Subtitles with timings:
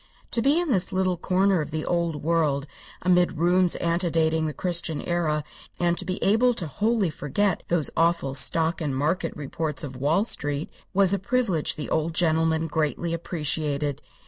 [0.31, 2.65] To be in this little corner of the old world,
[3.03, 5.43] amid ruins antedating the Christian era,
[5.79, 11.13] and able to wholly forget those awful stock and market reports of Wall street, was
[11.13, 14.01] a privilege the old gentleman greatly appreciated.